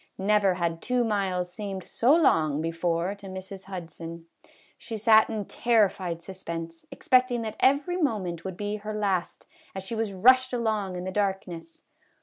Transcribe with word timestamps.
Never 0.17 0.55
had 0.55 0.81
two 0.81 1.03
miles 1.03 1.53
seemed 1.53 1.83
so 1.83 2.15
long 2.15 2.59
before 2.59 3.13
to 3.13 3.27
Mrs. 3.27 3.65
Hudson. 3.65 4.25
She 4.79 4.97
sat 4.97 5.29
in 5.29 5.45
terrified 5.45 6.23
suspense, 6.23 6.87
expecting 6.89 7.43
that 7.43 7.55
every 7.59 7.97
moment 7.97 8.43
would 8.43 8.57
be 8.57 8.77
her 8.77 8.95
last, 8.95 9.45
as 9.75 9.83
she 9.83 9.93
was 9.93 10.11
rushed 10.11 10.53
along 10.53 10.95
in 10.95 11.03
the 11.03 11.11
darkness. 11.11 11.83